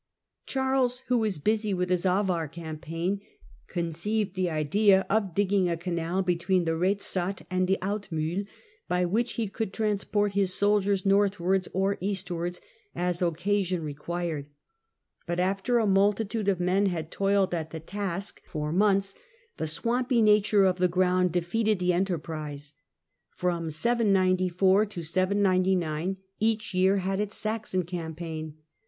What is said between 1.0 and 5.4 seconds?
who was busy with his Avar campaign, conceived the idea of